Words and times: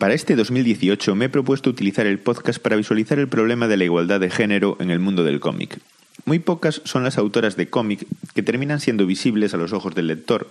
Para 0.00 0.14
este 0.14 0.34
2018 0.34 1.14
me 1.14 1.26
he 1.26 1.28
propuesto 1.28 1.68
utilizar 1.68 2.06
el 2.06 2.18
podcast 2.18 2.58
para 2.58 2.76
visualizar 2.76 3.18
el 3.18 3.28
problema 3.28 3.68
de 3.68 3.76
la 3.76 3.84
igualdad 3.84 4.18
de 4.18 4.30
género 4.30 4.78
en 4.80 4.90
el 4.90 4.98
mundo 4.98 5.24
del 5.24 5.40
cómic. 5.40 5.78
Muy 6.24 6.38
pocas 6.38 6.80
son 6.86 7.04
las 7.04 7.18
autoras 7.18 7.54
de 7.56 7.68
cómic 7.68 8.06
que 8.34 8.42
terminan 8.42 8.80
siendo 8.80 9.04
visibles 9.04 9.52
a 9.52 9.58
los 9.58 9.74
ojos 9.74 9.94
del 9.94 10.06
lector, 10.06 10.48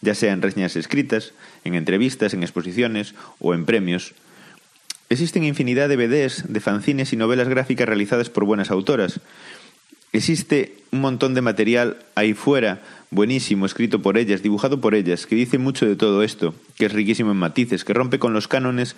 ya 0.00 0.14
sea 0.14 0.32
en 0.32 0.42
reseñas 0.42 0.76
escritas, 0.76 1.32
en 1.64 1.74
entrevistas, 1.74 2.34
en 2.34 2.44
exposiciones 2.44 3.16
o 3.40 3.52
en 3.52 3.64
premios. 3.64 4.14
Existen 5.08 5.42
infinidad 5.42 5.88
de 5.88 5.96
BDs, 5.96 6.52
de 6.52 6.60
fanzines 6.60 7.12
y 7.12 7.16
novelas 7.16 7.48
gráficas 7.48 7.88
realizadas 7.88 8.30
por 8.30 8.44
buenas 8.44 8.70
autoras. 8.70 9.18
Existe 10.14 10.76
un 10.92 11.00
montón 11.00 11.34
de 11.34 11.42
material 11.42 11.98
ahí 12.14 12.34
fuera 12.34 12.80
buenísimo, 13.10 13.66
escrito 13.66 14.00
por 14.00 14.16
ellas, 14.16 14.44
dibujado 14.44 14.80
por 14.80 14.94
ellas, 14.94 15.26
que 15.26 15.34
dice 15.34 15.58
mucho 15.58 15.86
de 15.86 15.96
todo 15.96 16.22
esto, 16.22 16.54
que 16.76 16.86
es 16.86 16.92
riquísimo 16.92 17.32
en 17.32 17.36
matices, 17.36 17.84
que 17.84 17.94
rompe 17.94 18.20
con 18.20 18.32
los 18.32 18.46
cánones 18.46 18.94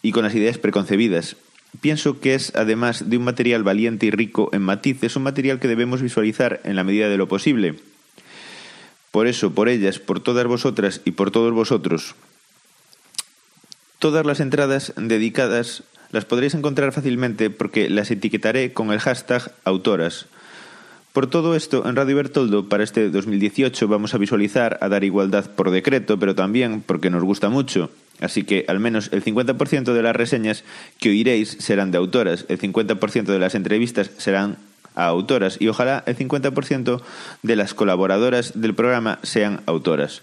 y 0.00 0.12
con 0.12 0.22
las 0.22 0.32
ideas 0.32 0.58
preconcebidas. 0.58 1.34
Pienso 1.80 2.20
que 2.20 2.36
es, 2.36 2.52
además 2.54 3.10
de 3.10 3.16
un 3.16 3.24
material 3.24 3.64
valiente 3.64 4.06
y 4.06 4.12
rico 4.12 4.48
en 4.52 4.62
matices, 4.62 5.16
un 5.16 5.24
material 5.24 5.58
que 5.58 5.66
debemos 5.66 6.02
visualizar 6.02 6.60
en 6.62 6.76
la 6.76 6.84
medida 6.84 7.08
de 7.08 7.16
lo 7.16 7.26
posible. 7.26 7.74
Por 9.10 9.26
eso, 9.26 9.52
por 9.52 9.68
ellas, 9.68 9.98
por 9.98 10.20
todas 10.20 10.46
vosotras 10.46 11.00
y 11.04 11.10
por 11.10 11.32
todos 11.32 11.52
vosotros, 11.52 12.14
todas 13.98 14.24
las 14.24 14.38
entradas 14.38 14.92
dedicadas 14.96 15.82
las 16.12 16.26
podréis 16.26 16.54
encontrar 16.54 16.92
fácilmente 16.92 17.50
porque 17.50 17.90
las 17.90 18.12
etiquetaré 18.12 18.72
con 18.72 18.92
el 18.92 19.00
hashtag 19.00 19.52
autoras. 19.64 20.26
Por 21.12 21.26
todo 21.26 21.56
esto, 21.56 21.88
en 21.88 21.96
Radio 21.96 22.14
Bertoldo 22.14 22.68
para 22.68 22.84
este 22.84 23.10
2018 23.10 23.88
vamos 23.88 24.14
a 24.14 24.18
visualizar 24.18 24.78
a 24.80 24.88
dar 24.88 25.02
igualdad 25.02 25.50
por 25.50 25.72
decreto, 25.72 26.20
pero 26.20 26.36
también 26.36 26.82
porque 26.86 27.10
nos 27.10 27.24
gusta 27.24 27.48
mucho. 27.48 27.90
Así 28.20 28.44
que 28.44 28.64
al 28.68 28.78
menos 28.78 29.08
el 29.12 29.24
50% 29.24 29.92
de 29.92 30.02
las 30.02 30.14
reseñas 30.14 30.62
que 31.00 31.08
oiréis 31.08 31.56
serán 31.58 31.90
de 31.90 31.98
autoras, 31.98 32.46
el 32.48 32.60
50% 32.60 33.24
de 33.24 33.38
las 33.40 33.56
entrevistas 33.56 34.12
serán 34.18 34.58
a 34.94 35.06
autoras 35.06 35.56
y 35.60 35.66
ojalá 35.66 36.04
el 36.06 36.16
50% 36.16 37.02
de 37.42 37.56
las 37.56 37.74
colaboradoras 37.74 38.60
del 38.60 38.76
programa 38.76 39.18
sean 39.24 39.62
autoras. 39.66 40.22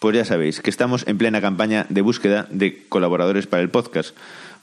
Pues 0.00 0.16
ya 0.16 0.24
sabéis 0.24 0.60
que 0.60 0.70
estamos 0.70 1.06
en 1.06 1.18
plena 1.18 1.40
campaña 1.40 1.86
de 1.88 2.02
búsqueda 2.02 2.48
de 2.50 2.82
colaboradores 2.88 3.46
para 3.46 3.62
el 3.62 3.70
podcast. 3.70 4.16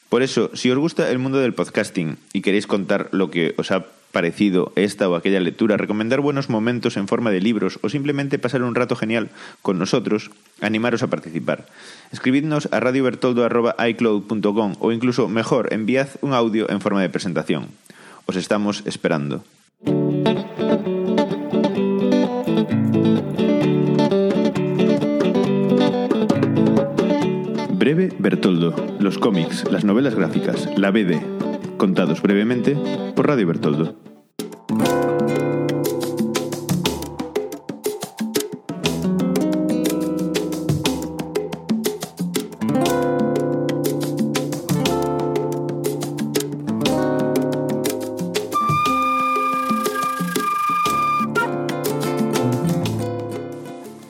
Por 0.10 0.24
eso, 0.24 0.52
si 0.56 0.70
os 0.70 0.78
gusta 0.78 1.10
el 1.10 1.20
mundo 1.20 1.40
del 1.40 1.54
podcasting 1.54 2.18
y 2.34 2.42
queréis 2.42 2.68
contar 2.68 3.08
lo 3.14 3.32
que 3.32 3.56
os 3.58 3.72
ha 3.72 3.86
parecido 4.12 4.72
esta 4.76 5.10
o 5.10 5.16
aquella 5.16 5.40
lectura, 5.40 5.78
recomendar 5.78 6.22
buenos 6.22 6.50
momentos 6.50 6.98
en 6.98 7.08
forma 7.08 7.32
de 7.32 7.42
libros 7.42 7.80
o 7.82 7.90
simplemente 7.90 8.40
pasar 8.40 8.64
un 8.64 8.76
rato 8.76 8.96
genial 8.96 9.30
con 9.62 9.80
nosotros, 9.80 10.32
animaros 10.62 11.04
a 11.04 11.08
participar. 11.08 11.66
Escribidnos 12.12 12.70
a 12.72 12.80
radiobertoldo.icloud.com 12.80 14.76
o 14.80 14.92
incluso 14.92 15.28
mejor, 15.28 15.74
enviad 15.74 16.10
un 16.22 16.34
audio 16.34 16.70
en 16.70 16.82
forma 16.82 17.02
de 17.02 17.10
presentación. 17.10 17.68
Os 18.26 18.36
estamos 18.36 18.84
esperando. 18.86 19.44
Breve 27.82 28.14
Bertoldo, 28.20 28.76
los 29.00 29.18
cómics, 29.18 29.66
las 29.72 29.84
novelas 29.84 30.14
gráficas, 30.14 30.70
la 30.78 30.92
BD, 30.92 31.20
contados 31.82 32.22
brevemente 32.22 32.78
por 33.16 33.26
Radio 33.26 33.48
Bertoldo. 33.48 33.96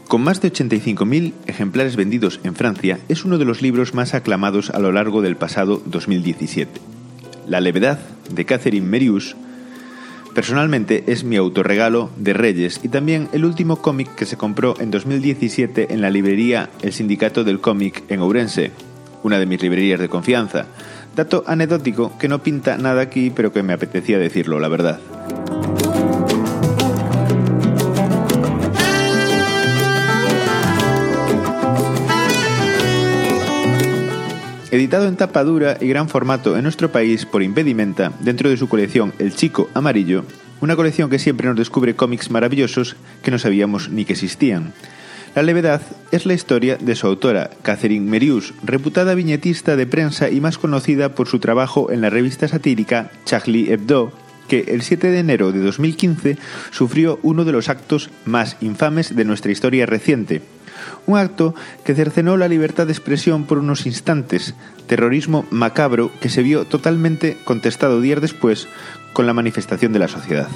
Con 0.09 0.23
más 0.23 0.41
de 0.41 0.51
85.000 0.51 1.31
ejemplares 1.47 1.95
vendidos 1.95 2.41
en 2.43 2.53
Francia, 2.53 2.99
es 3.07 3.23
uno 3.23 3.37
de 3.37 3.45
los 3.45 3.61
libros 3.61 3.93
más 3.93 4.13
aclamados 4.13 4.71
a 4.71 4.79
lo 4.79 4.91
largo 4.91 5.21
del 5.21 5.37
pasado 5.37 5.81
2017. 5.85 6.90
La 7.51 7.59
levedad 7.59 7.99
de 8.33 8.45
Catherine 8.45 8.87
Merius 8.87 9.35
personalmente 10.33 11.03
es 11.07 11.25
mi 11.25 11.35
autorregalo 11.35 12.09
de 12.15 12.31
Reyes 12.31 12.79
y 12.81 12.87
también 12.87 13.27
el 13.33 13.43
último 13.43 13.81
cómic 13.81 14.15
que 14.15 14.25
se 14.25 14.37
compró 14.37 14.73
en 14.79 14.89
2017 14.89 15.93
en 15.93 15.99
la 15.99 16.09
librería 16.09 16.69
El 16.81 16.93
Sindicato 16.93 17.43
del 17.43 17.59
Cómic 17.59 18.03
en 18.07 18.21
Ourense, 18.21 18.71
una 19.23 19.37
de 19.37 19.47
mis 19.47 19.61
librerías 19.61 19.99
de 19.99 20.07
confianza. 20.07 20.67
Dato 21.13 21.43
anecdótico 21.45 22.17
que 22.17 22.29
no 22.29 22.41
pinta 22.41 22.77
nada 22.77 23.01
aquí, 23.01 23.33
pero 23.35 23.51
que 23.51 23.63
me 23.63 23.73
apetecía 23.73 24.17
decirlo, 24.17 24.57
la 24.61 24.69
verdad. 24.69 25.01
Editado 34.71 35.09
en 35.09 35.17
tapa 35.17 35.43
dura 35.43 35.77
y 35.81 35.87
gran 35.89 36.07
formato 36.07 36.55
en 36.55 36.63
nuestro 36.63 36.93
país 36.93 37.25
por 37.25 37.43
Impedimenta, 37.43 38.13
dentro 38.21 38.49
de 38.49 38.55
su 38.55 38.69
colección 38.69 39.11
El 39.19 39.35
Chico 39.35 39.69
Amarillo, 39.73 40.23
una 40.61 40.77
colección 40.77 41.09
que 41.09 41.19
siempre 41.19 41.45
nos 41.45 41.57
descubre 41.57 41.97
cómics 41.97 42.31
maravillosos 42.31 42.95
que 43.21 43.31
no 43.31 43.37
sabíamos 43.37 43.89
ni 43.89 44.05
que 44.05 44.13
existían. 44.13 44.71
La 45.35 45.43
levedad 45.43 45.81
es 46.13 46.25
la 46.25 46.33
historia 46.33 46.77
de 46.77 46.95
su 46.95 47.05
autora, 47.05 47.49
Catherine 47.63 48.09
Merius, 48.09 48.53
reputada 48.63 49.13
viñetista 49.13 49.75
de 49.75 49.87
prensa 49.87 50.29
y 50.29 50.39
más 50.39 50.57
conocida 50.57 51.15
por 51.15 51.27
su 51.27 51.39
trabajo 51.39 51.91
en 51.91 51.99
la 51.99 52.09
revista 52.09 52.47
satírica 52.47 53.11
Charlie 53.25 53.73
Hebdo, 53.73 54.13
que 54.47 54.61
el 54.69 54.83
7 54.83 55.07
de 55.07 55.19
enero 55.19 55.51
de 55.51 55.59
2015 55.59 56.37
sufrió 56.71 57.19
uno 57.23 57.43
de 57.43 57.51
los 57.51 57.67
actos 57.67 58.09
más 58.23 58.55
infames 58.61 59.17
de 59.17 59.25
nuestra 59.25 59.51
historia 59.51 59.85
reciente, 59.85 60.41
un 61.05 61.17
acto 61.17 61.55
que 61.83 61.95
cercenó 61.95 62.37
la 62.37 62.47
libertad 62.47 62.85
de 62.85 62.93
expresión 62.93 63.45
por 63.45 63.57
unos 63.57 63.85
instantes, 63.85 64.55
terrorismo 64.87 65.45
macabro 65.51 66.11
que 66.21 66.29
se 66.29 66.43
vio 66.43 66.65
totalmente 66.65 67.37
contestado 67.43 68.01
días 68.01 68.21
después 68.21 68.67
con 69.13 69.25
la 69.27 69.33
manifestación 69.33 69.93
de 69.93 69.99
la 69.99 70.07
sociedad. 70.07 70.47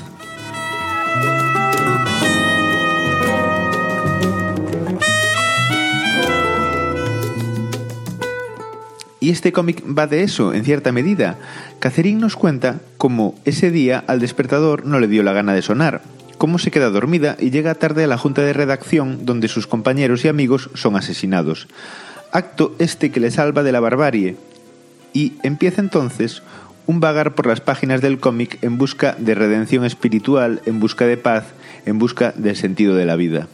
Y 9.25 9.31
este 9.31 9.51
cómic 9.51 9.83
va 9.87 10.05
de 10.05 10.21
eso, 10.21 10.53
en 10.53 10.63
cierta 10.63 10.91
medida. 10.91 11.39
Catherine 11.79 12.21
nos 12.21 12.35
cuenta 12.35 12.81
cómo 12.99 13.33
ese 13.43 13.71
día 13.71 14.03
al 14.05 14.19
despertador 14.19 14.85
no 14.85 14.99
le 14.99 15.07
dio 15.07 15.23
la 15.23 15.33
gana 15.33 15.55
de 15.55 15.63
sonar, 15.63 16.03
cómo 16.37 16.59
se 16.59 16.71
queda 16.71 16.89
dormida 16.89 17.35
y 17.39 17.51
llega 17.51 17.75
tarde 17.75 18.03
a 18.03 18.07
la 18.07 18.17
junta 18.17 18.41
de 18.41 18.53
redacción 18.53 19.25
donde 19.25 19.47
sus 19.47 19.67
compañeros 19.67 20.25
y 20.25 20.27
amigos 20.27 20.69
son 20.73 20.95
asesinados. 20.95 21.67
Acto 22.31 22.75
este 22.79 23.11
que 23.11 23.19
le 23.19 23.31
salva 23.31 23.63
de 23.63 23.71
la 23.71 23.79
barbarie. 23.79 24.37
Y 25.13 25.33
empieza 25.43 25.81
entonces 25.81 26.43
un 26.87 26.99
vagar 26.99 27.35
por 27.35 27.47
las 27.47 27.61
páginas 27.61 28.01
del 28.01 28.19
cómic 28.19 28.57
en 28.61 28.77
busca 28.77 29.15
de 29.17 29.35
redención 29.35 29.85
espiritual, 29.85 30.61
en 30.65 30.79
busca 30.79 31.05
de 31.05 31.17
paz, 31.17 31.45
en 31.85 31.97
busca 31.99 32.33
del 32.35 32.55
sentido 32.55 32.95
de 32.95 33.05
la 33.05 33.15
vida. 33.15 33.47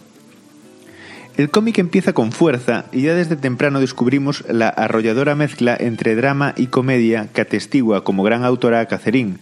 El 1.37 1.49
cómic 1.49 1.77
empieza 1.77 2.13
con 2.13 2.31
fuerza 2.31 2.85
y 2.91 3.03
ya 3.03 3.15
desde 3.15 3.35
temprano 3.35 3.79
descubrimos 3.79 4.43
la 4.49 4.67
arrolladora 4.67 5.33
mezcla 5.33 5.75
entre 5.79 6.15
drama 6.15 6.53
y 6.57 6.67
comedia 6.67 7.29
que 7.33 7.41
atestigua 7.41 8.03
como 8.03 8.23
gran 8.23 8.43
autora 8.43 8.81
a 8.81 8.85
Catherine, 8.85 9.37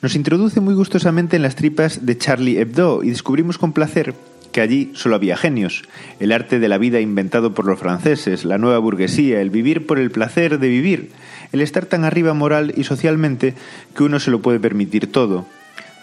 nos 0.00 0.14
introduce 0.14 0.60
muy 0.60 0.74
gustosamente 0.74 1.36
en 1.36 1.42
las 1.42 1.56
tripas 1.56 2.06
de 2.06 2.18
Charlie 2.18 2.60
Hebdo 2.60 3.02
y 3.02 3.10
descubrimos 3.10 3.58
con 3.58 3.72
placer 3.72 4.14
que 4.52 4.60
allí 4.60 4.92
solo 4.94 5.16
había 5.16 5.36
genios, 5.36 5.82
el 6.20 6.30
arte 6.30 6.60
de 6.60 6.68
la 6.68 6.78
vida 6.78 7.00
inventado 7.00 7.54
por 7.54 7.64
los 7.64 7.80
franceses, 7.80 8.44
la 8.44 8.56
nueva 8.56 8.78
burguesía, 8.78 9.40
el 9.40 9.50
vivir 9.50 9.84
por 9.86 9.98
el 9.98 10.12
placer 10.12 10.60
de 10.60 10.68
vivir, 10.68 11.10
el 11.52 11.60
estar 11.60 11.86
tan 11.86 12.04
arriba 12.04 12.34
moral 12.34 12.72
y 12.76 12.84
socialmente 12.84 13.54
que 13.96 14.04
uno 14.04 14.20
se 14.20 14.30
lo 14.30 14.42
puede 14.42 14.60
permitir 14.60 15.10
todo. 15.10 15.46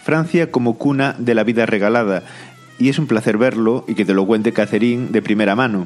Francia 0.04 0.52
como 0.52 0.78
cuna 0.78 1.16
de 1.18 1.36
la 1.36 1.44
vida 1.44 1.66
regalada, 1.66 2.24
y 2.82 2.90
es 2.90 2.98
un 2.98 3.06
placer 3.06 3.38
verlo 3.38 3.86
y 3.88 3.94
que 3.94 4.06
te 4.06 4.16
lo 4.16 4.26
cuente 4.26 4.54
Catherine 4.54 5.10
de 5.12 5.22
primera 5.22 5.56
mano. 5.56 5.86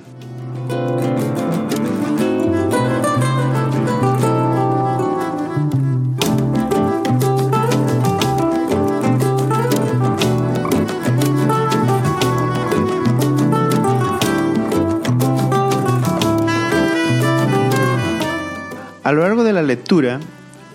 A 19.03 19.11
lo 19.11 19.21
largo 19.21 19.43
de 19.43 19.51
la 19.51 19.61
lectura 19.61 20.21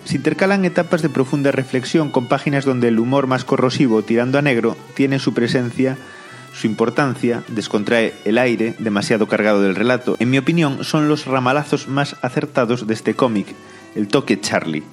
se 0.05 0.15
intercalan 0.15 0.65
etapas 0.65 1.01
de 1.01 1.09
profunda 1.09 1.51
reflexión 1.51 2.09
con 2.09 2.27
páginas 2.27 2.65
donde 2.65 2.87
el 2.87 2.99
humor 2.99 3.27
más 3.27 3.45
corrosivo, 3.45 4.03
tirando 4.03 4.39
a 4.39 4.41
negro, 4.41 4.75
tiene 4.95 5.19
su 5.19 5.33
presencia 5.33 5.97
Su 6.53 6.67
importancia 6.67 7.43
descontrae 7.47 8.13
el 8.25 8.37
aire 8.37 8.75
demasiado 8.77 9.27
cargado 9.27 9.61
del 9.61 9.75
relato. 9.75 10.17
En 10.19 10.29
mi 10.29 10.37
opinión, 10.37 10.83
son 10.83 11.07
los 11.07 11.25
ramalazos 11.25 11.87
más 11.87 12.17
acertados 12.21 12.87
de 12.87 12.93
este 12.93 13.13
cómic, 13.13 13.47
el 13.95 14.07
toque 14.09 14.39
Charlie. 14.39 14.83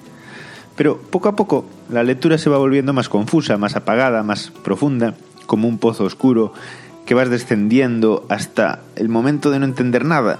Pero 0.77 0.97
poco 0.97 1.27
a 1.27 1.35
poco 1.35 1.65
la 1.89 2.03
lectura 2.03 2.37
se 2.37 2.49
va 2.49 2.57
volviendo 2.57 2.93
más 2.93 3.09
confusa, 3.09 3.57
más 3.57 3.75
apagada, 3.75 4.23
más 4.23 4.51
profunda, 4.63 5.15
como 5.45 5.67
un 5.67 5.77
pozo 5.77 6.05
oscuro 6.05 6.53
que 7.05 7.15
vas 7.15 7.29
descendiendo 7.29 8.25
hasta 8.29 8.81
el 8.95 9.09
momento 9.09 9.51
de 9.51 9.59
no 9.59 9.65
entender 9.65 10.05
nada. 10.05 10.39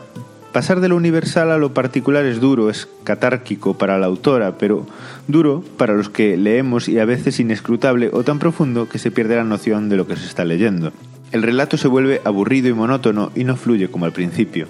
Pasar 0.51 0.79
de 0.79 0.89
lo 0.89 0.95
universal 0.95 1.51
a 1.51 1.59
lo 1.59 1.75
particular 1.75 2.25
es 2.25 2.39
duro, 2.39 2.71
es 2.71 2.87
catárquico 3.03 3.77
para 3.77 3.99
la 3.99 4.07
autora, 4.07 4.57
pero 4.57 4.87
duro 5.27 5.63
para 5.77 5.93
los 5.93 6.09
que 6.09 6.37
leemos 6.37 6.89
y 6.89 6.97
a 6.97 7.05
veces 7.05 7.39
inescrutable 7.39 8.09
o 8.11 8.23
tan 8.23 8.39
profundo 8.39 8.89
que 8.89 8.97
se 8.97 9.11
pierde 9.11 9.35
la 9.35 9.43
noción 9.43 9.89
de 9.89 9.97
lo 9.97 10.07
que 10.07 10.15
se 10.15 10.25
está 10.25 10.45
leyendo. 10.45 10.91
El 11.31 11.43
relato 11.43 11.77
se 11.77 11.87
vuelve 11.87 12.21
aburrido 12.25 12.67
y 12.67 12.73
monótono 12.73 13.31
y 13.35 13.43
no 13.43 13.55
fluye 13.55 13.89
como 13.89 14.05
al 14.05 14.11
principio. 14.11 14.67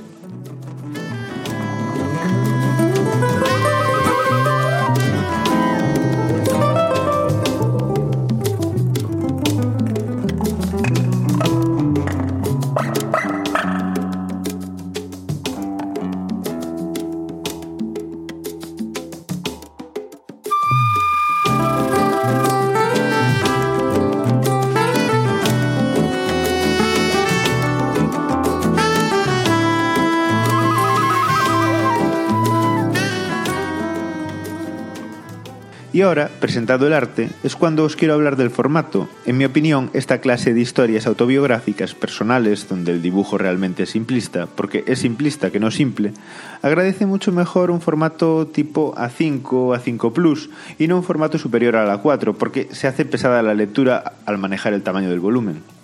Y 36.00 36.01
ahora, 36.01 36.30
presentado 36.40 36.88
el 36.88 36.94
arte, 36.94 37.28
es 37.44 37.57
cuando 37.57 37.84
os 37.84 37.98
quiero 37.98 38.13
hablar 38.13 38.38
del 38.38 38.51
formato. 38.51 39.10
En 39.25 39.38
mi 39.38 39.44
opinión, 39.44 39.90
esta 39.92 40.19
clase 40.22 40.54
de 40.54 40.62
historias 40.62 41.06
autobiográficas 41.07 41.94
personales, 41.94 42.69
donde 42.69 42.94
el 42.94 43.01
dibujo 43.01 43.38
realmente 43.38 43.84
es 43.84 43.90
simplista, 43.90 44.46
porque 44.46 44.86
es 44.88 45.00
simplista 45.00 45.51
que 45.51 45.60
no 45.60 45.72
simple, 45.72 46.13
agradece 46.62 47.06
mucho 47.06 47.34
mejor 47.34 47.69
un 47.69 47.81
formato 47.81 48.48
tipo 48.48 48.96
A5 48.96 49.44
o 49.51 49.75
A5 49.75 50.13
Plus 50.13 50.50
y 50.78 50.88
no 50.88 50.96
un 50.96 51.04
formato 51.04 51.38
superior 51.38 51.75
a 51.75 51.84
la 51.84 52.02
A4, 52.02 52.34
porque 52.34 52.69
se 52.72 52.88
hace 52.88 53.04
pesada 53.04 53.42
la 53.42 53.54
lectura 53.54 54.13
al 54.25 54.38
manejar 54.38 54.72
el 54.72 54.84
tamaño 54.84 55.10
del 55.10 55.19
volumen. 55.19 55.79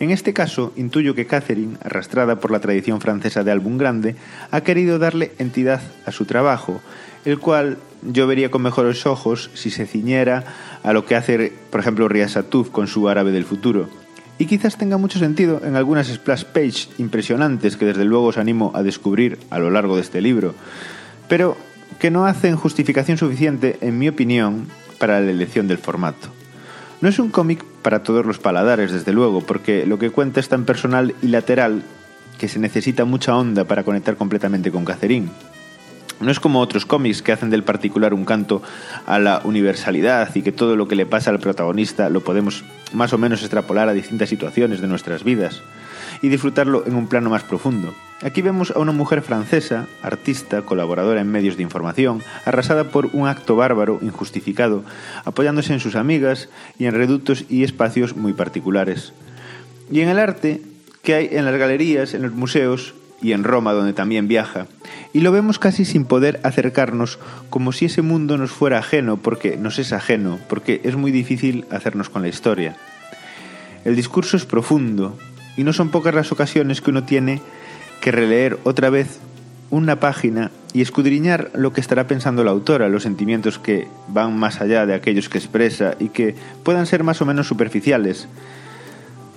En 0.00 0.10
este 0.10 0.32
caso, 0.32 0.72
intuyo 0.76 1.14
que 1.14 1.26
Catherine, 1.26 1.76
arrastrada 1.82 2.40
por 2.40 2.50
la 2.50 2.60
tradición 2.60 3.00
francesa 3.00 3.44
de 3.44 3.52
álbum 3.52 3.78
grande, 3.78 4.16
ha 4.50 4.60
querido 4.62 4.98
darle 4.98 5.32
entidad 5.38 5.80
a 6.04 6.12
su 6.12 6.24
trabajo, 6.24 6.80
el 7.24 7.38
cual 7.38 7.78
yo 8.02 8.26
vería 8.26 8.50
con 8.50 8.62
mejores 8.62 9.06
ojos 9.06 9.50
si 9.54 9.70
se 9.70 9.86
ciñera 9.86 10.44
a 10.82 10.92
lo 10.92 11.06
que 11.06 11.16
hace, 11.16 11.52
por 11.70 11.80
ejemplo, 11.80 12.08
Riasatuf 12.08 12.70
con 12.70 12.86
su 12.86 13.08
árabe 13.08 13.32
del 13.32 13.44
futuro. 13.44 13.88
Y 14.36 14.46
quizás 14.46 14.76
tenga 14.76 14.98
mucho 14.98 15.18
sentido 15.18 15.60
en 15.64 15.76
algunas 15.76 16.08
splash 16.08 16.44
page 16.44 16.88
impresionantes 16.98 17.76
que 17.76 17.86
desde 17.86 18.04
luego 18.04 18.26
os 18.26 18.38
animo 18.38 18.72
a 18.74 18.82
descubrir 18.82 19.38
a 19.50 19.60
lo 19.60 19.70
largo 19.70 19.94
de 19.94 20.02
este 20.02 20.20
libro, 20.20 20.54
pero 21.28 21.56
que 22.00 22.10
no 22.10 22.26
hacen 22.26 22.56
justificación 22.56 23.16
suficiente, 23.16 23.78
en 23.80 23.98
mi 23.98 24.08
opinión, 24.08 24.66
para 24.98 25.20
la 25.20 25.30
elección 25.30 25.68
del 25.68 25.78
formato. 25.78 26.28
No 27.00 27.08
es 27.08 27.18
un 27.18 27.30
cómic 27.30 27.64
para 27.84 28.02
todos 28.02 28.24
los 28.24 28.38
paladares, 28.38 28.92
desde 28.92 29.12
luego, 29.12 29.42
porque 29.42 29.84
lo 29.84 29.98
que 29.98 30.08
cuenta 30.08 30.40
es 30.40 30.48
tan 30.48 30.64
personal 30.64 31.14
y 31.20 31.28
lateral 31.28 31.82
que 32.38 32.48
se 32.48 32.58
necesita 32.58 33.04
mucha 33.04 33.36
onda 33.36 33.64
para 33.64 33.84
conectar 33.84 34.16
completamente 34.16 34.72
con 34.72 34.86
Catherine. 34.86 35.28
No 36.18 36.30
es 36.30 36.40
como 36.40 36.60
otros 36.60 36.86
cómics 36.86 37.20
que 37.20 37.32
hacen 37.32 37.50
del 37.50 37.62
particular 37.62 38.14
un 38.14 38.24
canto 38.24 38.62
a 39.04 39.18
la 39.18 39.42
universalidad 39.44 40.34
y 40.34 40.40
que 40.40 40.50
todo 40.50 40.76
lo 40.76 40.88
que 40.88 40.96
le 40.96 41.04
pasa 41.04 41.28
al 41.28 41.40
protagonista 41.40 42.08
lo 42.08 42.22
podemos 42.22 42.64
más 42.94 43.12
o 43.12 43.18
menos 43.18 43.40
extrapolar 43.42 43.88
a 43.88 43.92
distintas 43.92 44.28
situaciones 44.28 44.80
de 44.80 44.86
nuestras 44.86 45.24
vidas 45.24 45.62
y 46.22 46.28
disfrutarlo 46.28 46.86
en 46.86 46.94
un 46.94 47.08
plano 47.08 47.28
más 47.28 47.42
profundo. 47.42 47.94
Aquí 48.22 48.40
vemos 48.40 48.70
a 48.70 48.78
una 48.78 48.92
mujer 48.92 49.20
francesa, 49.20 49.86
artista, 50.02 50.62
colaboradora 50.62 51.20
en 51.20 51.30
medios 51.30 51.56
de 51.56 51.62
información, 51.62 52.22
arrasada 52.46 52.84
por 52.84 53.10
un 53.12 53.28
acto 53.28 53.56
bárbaro, 53.56 53.98
injustificado, 54.00 54.84
apoyándose 55.24 55.74
en 55.74 55.80
sus 55.80 55.96
amigas 55.96 56.48
y 56.78 56.86
en 56.86 56.94
reductos 56.94 57.44
y 57.50 57.64
espacios 57.64 58.16
muy 58.16 58.32
particulares. 58.32 59.12
Y 59.90 60.00
en 60.00 60.08
el 60.08 60.18
arte 60.18 60.62
que 61.02 61.14
hay 61.14 61.28
en 61.32 61.44
las 61.44 61.58
galerías, 61.58 62.14
en 62.14 62.22
los 62.22 62.32
museos, 62.32 62.94
y 63.24 63.32
en 63.32 63.42
Roma 63.42 63.72
donde 63.72 63.94
también 63.94 64.28
viaja, 64.28 64.66
y 65.14 65.20
lo 65.20 65.32
vemos 65.32 65.58
casi 65.58 65.84
sin 65.84 66.04
poder 66.04 66.40
acercarnos, 66.42 67.20
como 67.48 67.72
si 67.72 67.86
ese 67.86 68.02
mundo 68.02 68.36
nos 68.36 68.50
fuera 68.50 68.80
ajeno, 68.80 69.16
porque 69.16 69.56
nos 69.56 69.78
es 69.78 69.92
ajeno, 69.92 70.40
porque 70.48 70.80
es 70.82 70.96
muy 70.96 71.12
difícil 71.12 71.64
hacernos 71.70 72.10
con 72.10 72.22
la 72.22 72.28
historia. 72.28 72.76
El 73.84 73.94
discurso 73.94 74.36
es 74.36 74.44
profundo, 74.44 75.16
y 75.56 75.62
no 75.62 75.72
son 75.72 75.90
pocas 75.90 76.16
las 76.16 76.32
ocasiones 76.32 76.80
que 76.80 76.90
uno 76.90 77.04
tiene 77.04 77.40
que 78.00 78.10
releer 78.10 78.58
otra 78.64 78.90
vez 78.90 79.20
una 79.70 80.00
página 80.00 80.50
y 80.72 80.82
escudriñar 80.82 81.50
lo 81.54 81.72
que 81.72 81.80
estará 81.80 82.08
pensando 82.08 82.42
la 82.42 82.50
autora, 82.50 82.88
los 82.88 83.04
sentimientos 83.04 83.60
que 83.60 83.86
van 84.08 84.36
más 84.36 84.60
allá 84.60 84.84
de 84.84 84.94
aquellos 84.94 85.28
que 85.28 85.38
expresa 85.38 85.94
y 86.00 86.08
que 86.08 86.34
puedan 86.64 86.86
ser 86.86 87.04
más 87.04 87.22
o 87.22 87.24
menos 87.24 87.46
superficiales, 87.46 88.26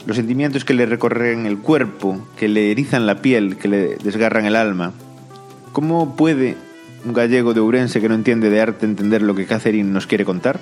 los 0.07 0.17
sentimientos 0.17 0.65
que 0.65 0.73
le 0.73 0.87
recorren 0.87 1.45
el 1.45 1.59
cuerpo, 1.59 2.27
que 2.35 2.47
le 2.47 2.71
erizan 2.71 3.05
la 3.05 3.21
piel, 3.21 3.57
que 3.57 3.67
le 3.67 3.97
desgarran 3.97 4.45
el 4.45 4.55
alma. 4.55 4.93
¿Cómo 5.77 6.15
puede 6.15 6.57
un 7.05 7.13
gallego 7.13 7.53
de 7.53 7.59
Ourense 7.59 8.01
que 8.01 8.09
no 8.09 8.15
entiende 8.15 8.49
de 8.49 8.59
arte 8.59 8.87
entender 8.87 9.21
lo 9.21 9.35
que 9.35 9.45
Catherine 9.45 9.87
nos 9.91 10.07
quiere 10.07 10.25
contar? 10.25 10.59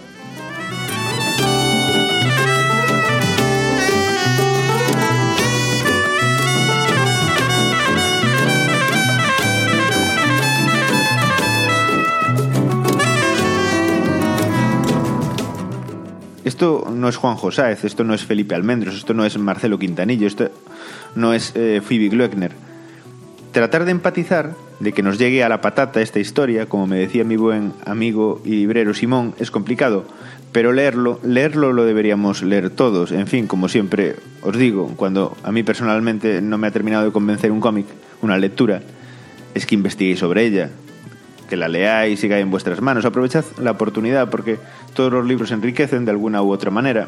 Esto 16.44 16.92
no 16.94 17.08
es 17.08 17.16
Juan 17.16 17.38
Josáez, 17.38 17.86
esto 17.86 18.04
no 18.04 18.14
es 18.14 18.26
Felipe 18.26 18.54
Almendros, 18.54 18.98
esto 18.98 19.14
no 19.14 19.24
es 19.24 19.38
Marcelo 19.38 19.80
Quintanillo, 19.80 20.28
esto 20.28 20.52
no 21.16 21.34
es 21.34 21.54
eh, 21.56 21.82
Phoebe 21.82 22.10
Gloeckner. 22.10 22.75
Tratar 23.56 23.86
de 23.86 23.92
empatizar, 23.92 24.54
de 24.82 24.92
que 24.92 25.02
nos 25.02 25.18
llegue 25.18 25.42
a 25.42 25.48
la 25.48 25.62
patata 25.62 26.02
esta 26.02 26.20
historia, 26.20 26.66
como 26.66 26.88
me 26.88 26.98
decía 26.98 27.24
mi 27.24 27.38
buen 27.38 27.72
amigo 27.86 28.42
y 28.44 28.50
librero 28.50 28.94
Simón, 28.94 29.34
es 29.40 29.50
complicado, 29.50 30.04
pero 30.52 30.74
leerlo, 30.74 31.22
leerlo 31.24 31.72
lo 31.72 31.86
deberíamos 31.86 32.44
leer 32.44 32.70
todos. 32.70 33.14
En 33.14 33.28
fin, 33.28 33.48
como 33.48 33.70
siempre 33.70 34.18
os 34.42 34.58
digo, 34.58 34.92
cuando 34.98 35.38
a 35.42 35.54
mí 35.54 35.64
personalmente 35.64 36.42
no 36.42 36.58
me 36.58 36.68
ha 36.68 36.72
terminado 36.72 37.06
de 37.06 37.14
convencer 37.14 37.50
un 37.54 37.62
cómic, 37.62 37.86
una 38.22 38.38
lectura, 38.38 38.82
es 39.54 39.66
que 39.66 39.76
investiguéis 39.76 40.20
sobre 40.20 40.44
ella, 40.44 40.72
que 41.50 41.56
la 41.56 41.70
leáis 41.70 42.22
y 42.26 42.28
caiga 42.28 42.42
en 42.42 42.52
vuestras 42.52 42.82
manos. 42.82 43.06
Aprovechad 43.06 43.46
la 43.62 43.72
oportunidad 43.72 44.30
porque 44.30 44.60
todos 44.94 45.14
los 45.14 45.26
libros 45.26 45.52
enriquecen 45.52 46.04
de 46.04 46.12
alguna 46.12 46.42
u 46.42 46.52
otra 46.52 46.72
manera. 46.72 47.08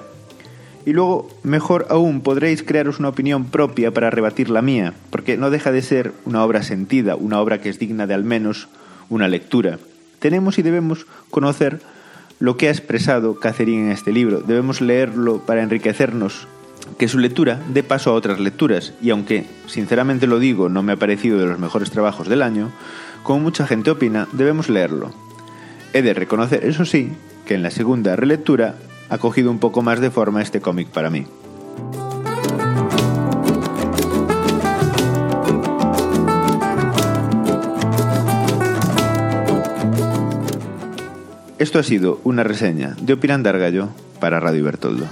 Y 0.86 0.94
luego, 0.94 1.30
mejor 1.44 1.88
aún, 1.90 2.22
podréis 2.22 2.64
crearos 2.64 3.00
una 3.00 3.10
opinión 3.10 3.46
propia 3.46 3.92
para 3.92 4.10
rebatir 4.10 4.50
la 4.50 4.62
mía, 4.62 4.94
porque 5.10 5.38
no 5.38 5.50
deja 5.50 5.72
de 5.72 5.82
ser 5.82 6.14
una 6.26 6.44
obra 6.44 6.64
sentida, 6.64 7.16
una 7.16 7.42
obra 7.42 7.60
que 7.60 7.70
es 7.70 7.80
digna 7.80 8.08
de 8.08 8.14
al 8.14 8.24
menos 8.24 8.68
una 9.10 9.28
lectura. 9.28 9.80
Tenemos 10.20 10.58
y 10.58 10.62
debemos 10.62 11.06
conocer 11.30 11.82
lo 12.40 12.58
que 12.58 12.68
ha 12.68 12.72
expresado 12.72 13.40
Catherine 13.40 13.86
en 13.86 13.92
este 13.92 14.12
libro. 14.12 14.42
Debemos 14.42 14.82
leerlo 14.82 15.40
para 15.46 15.64
enriquecernos, 15.64 16.48
que 16.98 17.08
su 17.08 17.20
lectura 17.20 17.62
dé 17.74 17.84
paso 17.84 18.12
a 18.12 18.14
otras 18.14 18.40
lecturas. 18.40 18.94
Y 19.02 19.10
aunque, 19.10 19.46
sinceramente 19.68 20.28
lo 20.28 20.40
digo, 20.40 20.70
no 20.70 20.84
me 20.84 20.94
ha 20.94 20.98
parecido 20.98 21.40
de 21.40 21.48
los 21.48 21.60
mejores 21.60 21.92
trabajos 21.92 22.28
del 22.28 22.42
año, 22.42 22.72
como 23.24 23.40
mucha 23.40 23.68
gente 23.68 23.92
opina, 23.92 24.28
debemos 24.32 24.70
leerlo. 24.70 25.12
He 25.94 26.02
de 26.02 26.14
reconocer, 26.14 26.64
eso 26.64 26.86
sí, 26.86 27.12
que 27.46 27.56
en 27.56 27.64
la 27.64 27.72
segunda 27.72 28.16
relectura 28.16 28.76
ha 29.10 29.18
cogido 29.18 29.52
un 29.52 29.60
poco 29.60 29.82
más 29.82 30.00
de 30.00 30.12
forma 30.12 30.42
este 30.42 30.62
cómic 30.62 30.90
para 30.90 31.10
mí. 31.10 31.26
Esto 41.58 41.80
ha 41.80 41.84
sido 41.84 42.22
una 42.24 42.44
reseña 42.44 42.96
de 43.02 43.14
Opinandar 43.14 43.58
Gallo 43.58 43.90
para 44.20 44.40
Radio 44.40 44.64
Bertoldo. 44.64 45.08